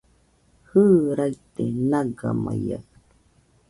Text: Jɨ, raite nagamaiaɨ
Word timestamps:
Jɨ, 0.67 0.83
raite 1.17 1.63
nagamaiaɨ 1.89 2.81